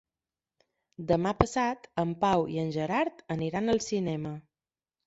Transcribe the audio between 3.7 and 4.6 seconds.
al cinema.